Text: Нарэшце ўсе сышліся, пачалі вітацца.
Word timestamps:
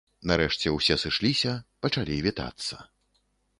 Нарэшце 0.29 0.71
ўсе 0.77 0.95
сышліся, 1.03 1.53
пачалі 1.87 2.19
вітацца. 2.31 2.83